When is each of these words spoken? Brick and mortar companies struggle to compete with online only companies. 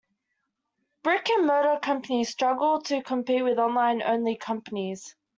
Brick 1.03 1.29
and 1.29 1.45
mortar 1.45 1.77
companies 1.79 2.29
struggle 2.29 2.81
to 2.85 3.03
compete 3.03 3.43
with 3.43 3.59
online 3.59 4.01
only 4.01 4.35
companies. 4.35 5.15